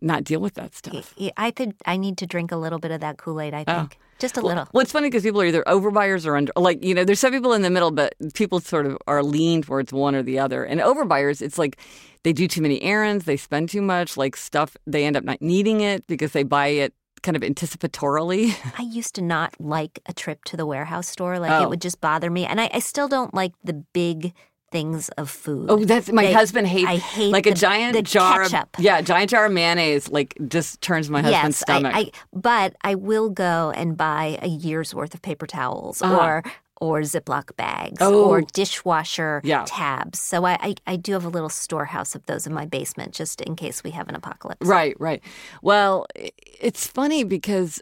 [0.00, 1.14] not deal with that stuff.
[1.36, 1.74] I could.
[1.84, 3.52] I need to drink a little bit of that Kool Aid.
[3.54, 3.80] I oh.
[3.80, 3.98] think.
[4.18, 4.68] Just a little.
[4.72, 6.52] Well, it's funny because people are either overbuyers or under.
[6.56, 9.62] Like you know, there's some people in the middle, but people sort of are lean
[9.62, 10.64] towards one or the other.
[10.64, 11.78] And overbuyers, it's like
[12.22, 14.76] they do too many errands, they spend too much, like stuff.
[14.86, 18.54] They end up not needing it because they buy it kind of anticipatorily.
[18.78, 21.38] I used to not like a trip to the warehouse store.
[21.38, 21.64] Like oh.
[21.64, 24.32] it would just bother me, and I, I still don't like the big
[24.74, 25.70] things of food.
[25.70, 26.88] Oh, that's my they, husband hates.
[26.88, 28.42] I hate like the, a giant jar.
[28.42, 28.76] Ketchup.
[28.76, 31.94] Of, yeah, giant jar of mayonnaise like just turns my husband's yes, stomach.
[31.94, 36.16] I, I, but I will go and buy a year's worth of paper towels uh-huh.
[36.16, 36.42] or
[36.80, 38.24] or Ziploc bags oh.
[38.24, 39.64] or dishwasher yeah.
[39.64, 40.20] tabs.
[40.20, 43.40] So I, I, I, do have a little storehouse of those in my basement just
[43.40, 44.66] in case we have an apocalypse.
[44.66, 45.22] Right, right.
[45.62, 47.80] Well, it's funny because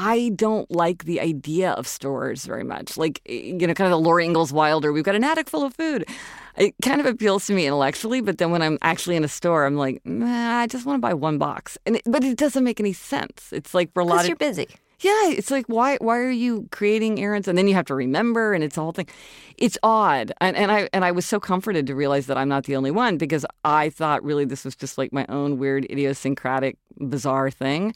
[0.00, 2.96] I don't like the idea of stores very much.
[2.96, 5.64] Like, eh, you know, kind of the Laura Ingalls Wilder, we've got an attic full
[5.64, 6.08] of food.
[6.56, 9.66] It kind of appeals to me intellectually, but then when I'm actually in a store,
[9.66, 11.76] I'm like, I just want to buy one box.
[11.84, 13.52] And it, but it doesn't make any sense.
[13.52, 14.68] It's like for a lot of you're busy.
[15.00, 18.52] Yeah, it's like why why are you creating errands and then you have to remember
[18.52, 19.08] and it's a whole thing.
[19.56, 20.32] It's odd.
[20.40, 22.90] And and I and I was so comforted to realize that I'm not the only
[22.90, 27.94] one because I thought really this was just like my own weird idiosyncratic bizarre thing.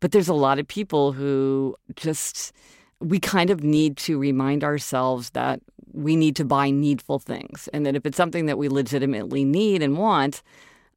[0.00, 2.52] But there's a lot of people who just,
[3.00, 5.60] we kind of need to remind ourselves that
[5.92, 7.68] we need to buy needful things.
[7.72, 10.42] And that if it's something that we legitimately need and want,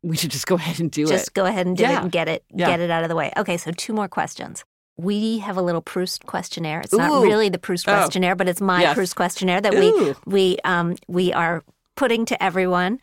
[0.02, 1.18] we should just go ahead and do just it.
[1.18, 1.98] Just go ahead and do yeah.
[1.98, 2.68] it and get it, yeah.
[2.68, 3.32] get it out of the way.
[3.38, 4.64] Okay, so two more questions.
[4.96, 6.82] We have a little Proust questionnaire.
[6.82, 6.98] It's Ooh.
[6.98, 7.94] not really the Proust oh.
[7.94, 8.94] questionnaire, but it's my yes.
[8.94, 10.16] Proust questionnaire that Ooh.
[10.26, 11.64] we we um we are
[11.96, 13.00] putting to everyone.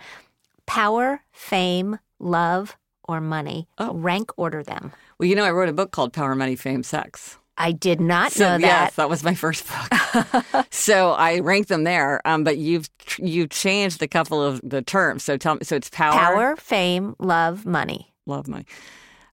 [0.66, 2.76] Power, fame, love,
[3.08, 3.66] or money.
[3.78, 3.92] Oh.
[3.92, 4.92] Rank order them.
[5.20, 7.37] Well, you know, I wrote a book called Power, Money, Fame, Sex.
[7.59, 8.85] I did not so, know that.
[8.85, 10.66] Yes, that was my first book.
[10.70, 12.26] so I ranked them there.
[12.26, 15.22] Um, but you've you've changed a couple of the terms.
[15.22, 15.61] So tell me.
[15.64, 18.14] So it's power, power, fame, love, money.
[18.24, 18.64] Love money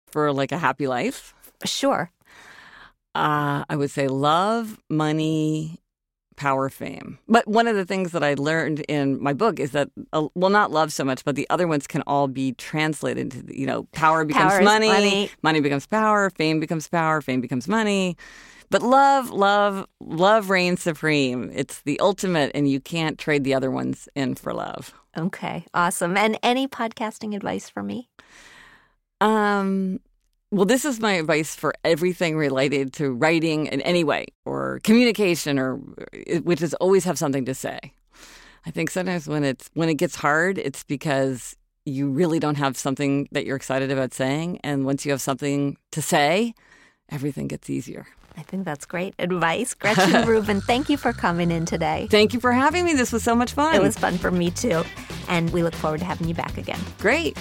[0.08, 1.36] for like a happy life.
[1.65, 2.10] Sure.
[3.13, 5.80] Uh, I would say love, money,
[6.36, 7.17] power fame.
[7.28, 10.50] But one of the things that I learned in my book is that, uh, well,
[10.50, 13.84] not love so much, but the other ones can all be translated to, you know,
[13.93, 18.17] power becomes power money, money, money becomes power, fame becomes power, fame becomes money.
[18.69, 21.52] But love, love, love reigns supreme.
[21.54, 24.93] It's the ultimate, and you can't trade the other ones in for love.
[25.17, 26.17] Okay, awesome.
[26.17, 28.10] And any podcasting advice for me?
[29.21, 30.00] Um,
[30.56, 35.60] well, this is my advice for everything related to writing in any way or communication
[35.60, 37.94] or uh, which is always have something to say.
[38.65, 42.78] I think sometimes when it's when it gets hard, it's because you really don't have
[42.78, 44.62] something that you're excited about saying.
[44.63, 46.54] And once you have something to say,
[47.10, 48.08] everything gets easier.
[48.38, 49.74] I think that's great advice.
[49.74, 52.08] Gretchen Rubin, thank you for coming in today.
[52.10, 52.94] Thank you for having me.
[52.94, 53.76] This was so much fun.
[53.76, 54.86] It was fun for me too.
[55.28, 56.80] And we look forward to having you back again.
[57.00, 57.38] Great.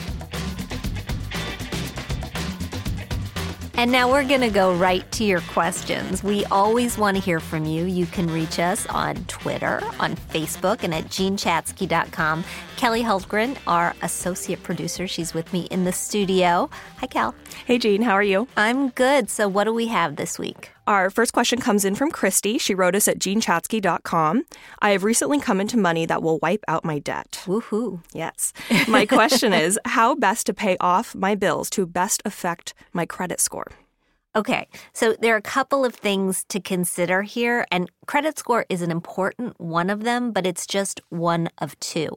[3.76, 6.22] And now we're going to go right to your questions.
[6.22, 7.84] We always want to hear from you.
[7.86, 12.44] You can reach us on Twitter, on Facebook, and at jeanchatzky.com.
[12.76, 16.68] Kelly Hultgren, our associate producer, she's with me in the studio.
[16.98, 17.34] Hi, Kel.
[17.66, 18.48] Hey, Jean, how are you?
[18.56, 19.30] I'm good.
[19.30, 20.70] So, what do we have this week?
[20.86, 22.58] Our first question comes in from Christy.
[22.58, 24.44] She wrote us at jeanchatzky.com.
[24.80, 27.42] I have recently come into money that will wipe out my debt.
[27.46, 28.00] Woohoo.
[28.12, 28.52] Yes.
[28.86, 33.40] My question is how best to pay off my bills to best affect my credit
[33.40, 33.68] score?
[34.36, 38.82] Okay, so there are a couple of things to consider here, and credit score is
[38.82, 42.08] an important one of them, but it's just one of two.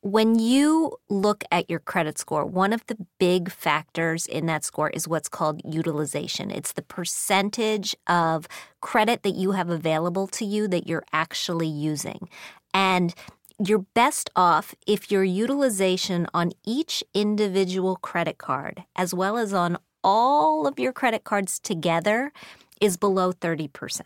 [0.00, 4.90] When you look at your credit score, one of the big factors in that score
[4.90, 6.50] is what's called utilization.
[6.50, 8.48] It's the percentage of
[8.80, 12.28] credit that you have available to you that you're actually using.
[12.74, 13.14] And
[13.64, 19.78] you're best off if your utilization on each individual credit card, as well as on
[20.02, 22.32] all of your credit cards together,
[22.80, 24.00] is below 30%.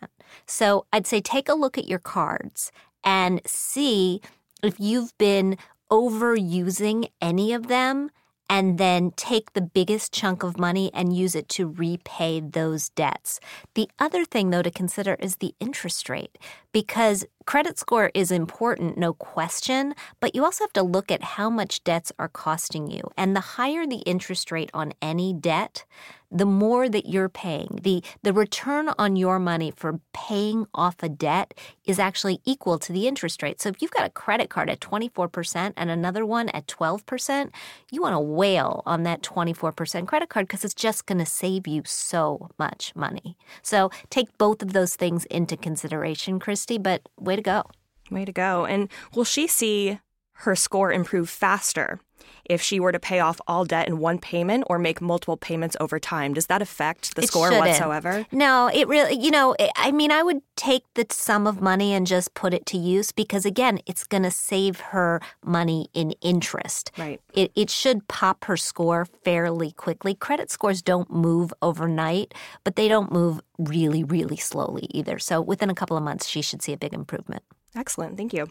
[0.45, 2.71] So I'd say take a look at your cards
[3.03, 4.21] and see
[4.63, 5.57] if you've been
[5.91, 8.11] overusing any of them
[8.49, 13.41] and then take the biggest chunk of money and use it to repay those debts.
[13.75, 16.39] The other thing, though, to consider is the interest rate
[16.73, 21.49] because credit score is important, no question, but you also have to look at how
[21.49, 23.03] much debts are costing you.
[23.17, 25.85] And the higher the interest rate on any debt,
[26.31, 27.79] the more that you're paying.
[27.83, 31.55] The, the return on your money for paying off a debt
[31.85, 33.61] is actually equal to the interest rate.
[33.61, 37.51] So if you've got a credit card at 24% and another one at 12%,
[37.91, 41.67] you want to whale on that 24% credit card because it's just going to save
[41.67, 43.37] you so much money.
[43.63, 47.03] So take both of those things into consideration, Christy, but
[47.37, 47.71] way to go.
[48.11, 48.65] Way to go.
[48.67, 49.99] And will she see
[50.39, 52.01] her score improve faster
[52.49, 55.77] if she were to pay off all debt in one payment or make multiple payments
[55.81, 56.33] over time.
[56.33, 57.67] Does that affect the It score shouldn't.
[57.67, 58.25] whatsoever?
[58.31, 62.07] No, it really, you know, I mean, I would take the sum of money and
[62.07, 66.93] just put it to use because, again, it's going to save her money in interest.
[66.97, 67.21] Right.
[67.35, 70.15] It, it should pop her score fairly quickly.
[70.15, 75.19] Credit scores don't move overnight, but they don't move really, really slowly either.
[75.19, 77.43] So within a couple of months, she should see a big improvement.
[77.77, 78.17] Excellent.
[78.17, 78.49] Thank you.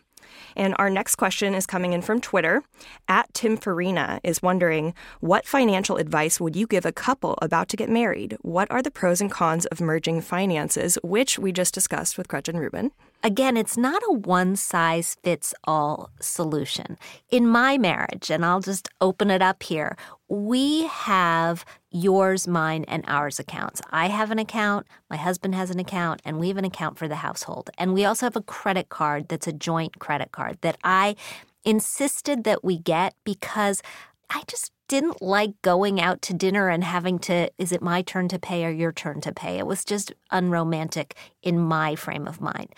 [0.55, 2.63] And our next question is coming in from Twitter.
[3.07, 7.77] At Tim Farina is wondering what financial advice would you give a couple about to
[7.77, 8.38] get married?
[8.41, 12.57] What are the pros and cons of merging finances, which we just discussed with Gretchen
[12.57, 12.91] Rubin?
[13.23, 16.97] Again, it's not a one size fits all solution.
[17.29, 23.03] In my marriage, and I'll just open it up here, we have yours, mine, and
[23.08, 23.81] ours accounts.
[23.89, 27.08] I have an account, my husband has an account, and we have an account for
[27.08, 27.69] the household.
[27.77, 31.15] And we also have a credit card that's a joint credit card that I
[31.63, 33.81] insisted that we get because
[34.29, 38.27] I just didn't like going out to dinner and having to, is it my turn
[38.27, 39.58] to pay or your turn to pay?
[39.58, 42.69] It was just unromantic in my frame of mind.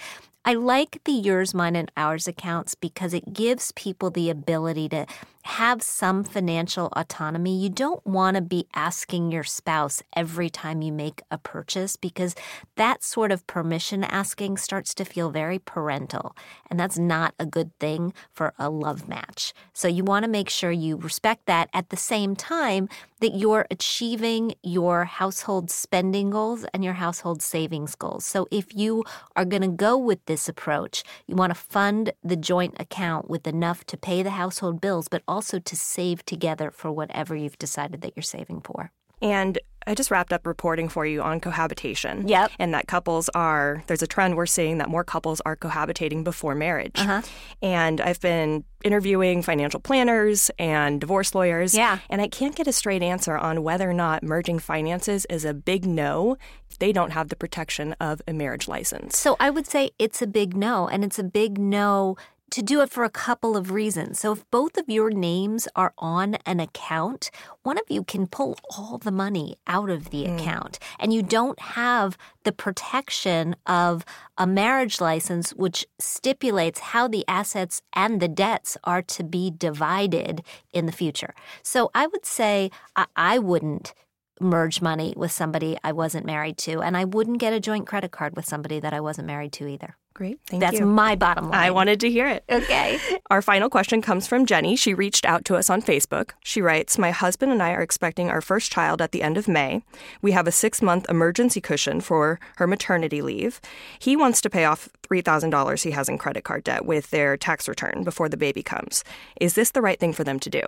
[0.46, 5.06] I like the yours, mine, and ours accounts because it gives people the ability to
[5.48, 7.58] have some financial autonomy.
[7.58, 12.36] You don't want to be asking your spouse every time you make a purchase because
[12.76, 16.36] that sort of permission asking starts to feel very parental.
[16.70, 19.54] And that's not a good thing for a love match.
[19.72, 22.90] So you want to make sure you respect that at the same time
[23.22, 28.26] that you're achieving your household spending goals and your household savings goals.
[28.26, 29.06] So if you
[29.36, 33.48] are going to go with this approach, you want to fund the joint account with
[33.48, 38.02] enough to pay the household bills, but also to save together for whatever you've decided
[38.02, 38.92] that you're saving for.
[39.22, 42.28] And I just wrapped up reporting for you on cohabitation.
[42.28, 42.52] Yep.
[42.60, 46.56] And that couples are, there's a trend we're seeing that more couples are cohabitating before
[46.56, 47.00] marriage.
[47.00, 47.22] Uh-huh.
[47.62, 51.74] And I've been interviewing financial planners and divorce lawyers.
[51.74, 52.00] Yeah.
[52.10, 55.54] And I can't get a straight answer on whether or not merging finances is a
[55.54, 56.36] big no
[56.70, 59.18] if they don't have the protection of a marriage license.
[59.18, 62.18] So I would say it's a big no, and it's a big no
[62.52, 64.20] to do it for a couple of reasons.
[64.20, 67.30] So if both of your names are on an account,
[67.64, 70.36] one of you can pull all the money out of the hmm.
[70.36, 74.06] account, and you don't have the protection of
[74.38, 80.44] a marriage license, which stipulates how the assets and the debts are to be divided
[80.72, 81.34] in the future.
[81.64, 83.94] So I would say I, I wouldn't
[84.40, 88.12] merge money with somebody I wasn't married to, and I wouldn't get a joint credit
[88.12, 89.98] card with somebody that I wasn't married to either.
[90.18, 90.40] Great.
[90.48, 90.68] Thank you.
[90.68, 90.88] That's you.
[90.88, 91.54] my bottom line.
[91.54, 92.44] I wanted to hear it.
[92.50, 93.00] Okay.
[93.30, 94.76] Our final question comes from Jenny.
[94.76, 96.32] She reached out to us on Facebook.
[96.44, 99.48] She writes My husband and I are expecting our first child at the end of
[99.48, 99.84] May.
[100.24, 103.62] We have a six month emergency cushion for her maternity leave.
[104.00, 107.68] He wants to pay off $3,000 he has in credit card debt with their tax
[107.68, 109.04] return before the baby comes.
[109.40, 110.64] Is this the right thing for them to do?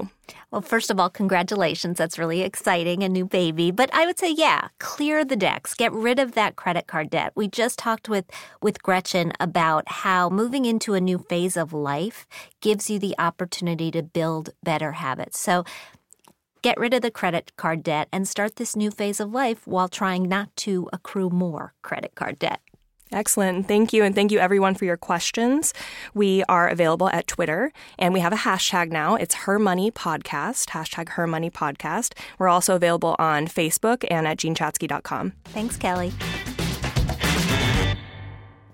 [0.51, 1.97] Well, first of all, congratulations.
[1.97, 3.71] That's really exciting, a new baby.
[3.71, 5.73] But I would say, yeah, clear the decks.
[5.73, 7.33] Get rid of that credit card debt.
[7.35, 8.25] We just talked with,
[8.61, 12.27] with Gretchen about how moving into a new phase of life
[12.61, 15.39] gives you the opportunity to build better habits.
[15.39, 15.63] So
[16.61, 19.87] get rid of the credit card debt and start this new phase of life while
[19.87, 22.61] trying not to accrue more credit card debt.
[23.11, 23.67] Excellent.
[23.67, 24.03] Thank you.
[24.03, 25.73] And thank you everyone for your questions.
[26.13, 29.15] We are available at Twitter and we have a hashtag now.
[29.15, 32.13] It's Her Money Podcast, hashtag Her Money Podcast.
[32.37, 35.33] We're also available on Facebook and at jeanchatzky.com.
[35.45, 36.13] Thanks, Kelly.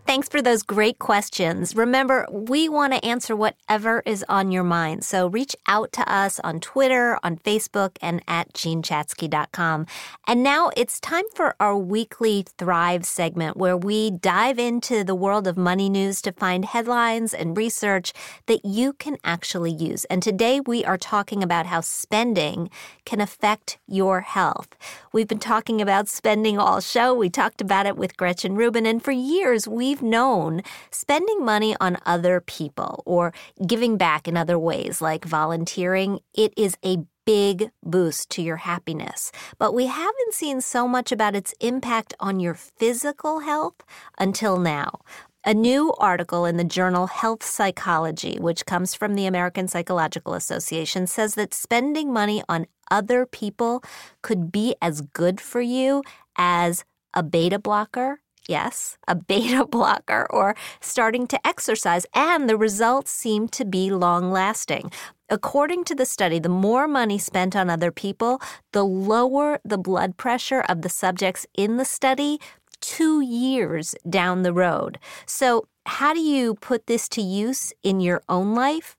[0.06, 1.76] Thanks for those great questions.
[1.76, 5.04] Remember, we want to answer whatever is on your mind.
[5.04, 9.88] So reach out to us on Twitter, on Facebook, and at jeanchatzky.com.
[10.28, 15.48] And now it's time for our weekly Thrive segment where we dive into the world
[15.48, 18.14] of money news to find headlines and research
[18.46, 20.06] that you can actually use.
[20.06, 22.70] And today we are talking about how spending
[23.06, 24.68] can affect your health.
[25.12, 27.16] We've been talking about spending all show.
[27.16, 28.86] We talked about it with Gretchen Rubin.
[28.86, 33.34] And for years, we've known spending money on other people or
[33.66, 39.32] giving back in other ways, like volunteering, it is a big boost to your happiness.
[39.58, 43.76] But we haven't seen so much about its impact on your physical health
[44.20, 45.00] until now.
[45.46, 51.08] A new article in the journal Health Psychology, which comes from the American Psychological Association,
[51.08, 53.82] says that spending money on other people
[54.22, 56.04] could be as good for you
[56.36, 56.84] as
[57.14, 63.48] a beta blocker yes, a beta blocker, or starting to exercise, and the results seem
[63.50, 64.92] to be long lasting.
[65.30, 68.42] According to the study, the more money spent on other people,
[68.74, 72.40] the lower the blood pressure of the subjects in the study
[72.80, 75.00] two years down the road.
[75.26, 78.98] So, how do you put this to use in your own life?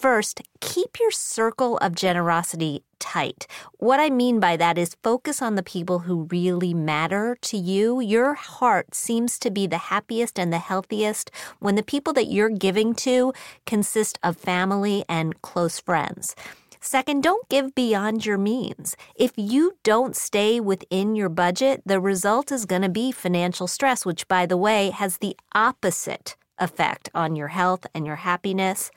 [0.00, 3.46] First, keep your circle of generosity tight.
[3.76, 8.00] What I mean by that is focus on the people who really matter to you.
[8.00, 12.48] Your heart seems to be the happiest and the healthiest when the people that you're
[12.48, 13.34] giving to
[13.66, 16.34] consist of family and close friends.
[16.80, 18.96] Second, don't give beyond your means.
[19.14, 24.06] If you don't stay within your budget, the result is going to be financial stress,
[24.06, 28.90] which, by the way, has the opposite effect on your health and your happiness.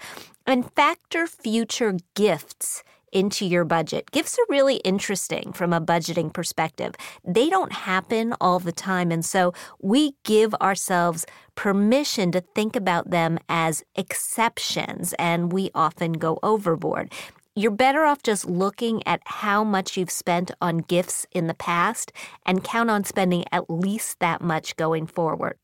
[0.45, 2.83] And factor future gifts
[3.13, 4.11] into your budget.
[4.11, 6.95] Gifts are really interesting from a budgeting perspective.
[7.23, 9.11] They don't happen all the time.
[9.11, 16.13] And so we give ourselves permission to think about them as exceptions, and we often
[16.13, 17.13] go overboard.
[17.55, 22.11] You're better off just looking at how much you've spent on gifts in the past
[22.47, 25.57] and count on spending at least that much going forward.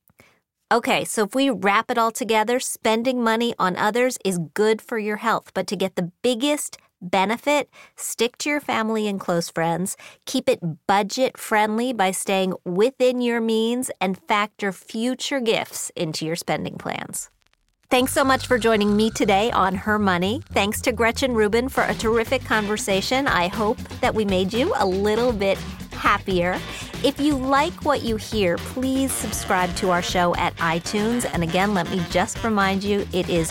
[0.72, 5.00] Okay, so if we wrap it all together, spending money on others is good for
[5.00, 9.98] your health, but to get the biggest benefit, stick to your family and close friends,
[10.28, 16.36] keep it budget friendly by staying within your means, and factor future gifts into your
[16.36, 17.32] spending plans.
[17.90, 20.44] Thanks so much for joining me today on Her Money.
[20.52, 23.26] Thanks to Gretchen Rubin for a terrific conversation.
[23.26, 25.58] I hope that we made you a little bit
[25.92, 26.60] happier.
[27.04, 31.28] If you like what you hear, please subscribe to our show at iTunes.
[31.34, 33.50] And again, let me just remind you it is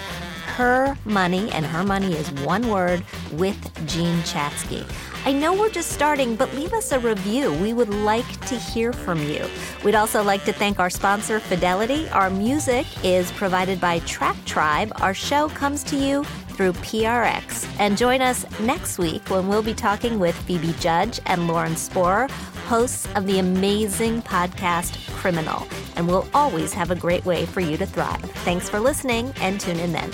[0.55, 3.59] her money, and her money is one word with
[3.89, 4.86] Jean Chatzky.
[5.25, 7.53] I know we're just starting, but leave us a review.
[7.55, 9.45] We would like to hear from you.
[9.85, 12.09] We'd also like to thank our sponsor, Fidelity.
[12.11, 14.93] Our music is provided by Track Tribe.
[14.97, 17.69] Our show comes to you through PRX.
[17.79, 22.31] And join us next week when we'll be talking with Phoebe Judge and Lauren Spohrer,
[22.66, 25.66] hosts of the amazing podcast Criminal.
[25.97, 28.21] And we'll always have a great way for you to thrive.
[28.45, 30.11] Thanks for listening and tune in then.